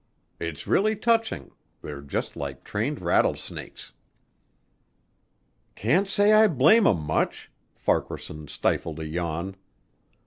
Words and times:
It's 0.39 0.65
really 0.65 0.95
touching 0.95 1.51
they're 1.83 2.01
just 2.01 2.35
like 2.35 2.63
trained 2.63 2.99
rattle 3.01 3.35
snakes." 3.35 3.91
"Can't 5.75 6.07
say 6.07 6.31
I 6.33 6.47
blame 6.47 6.87
'em 6.87 7.01
much," 7.03 7.51
Farquaharson 7.75 8.47
stifled 8.47 8.99
a 8.99 9.05
yawn. 9.07 9.57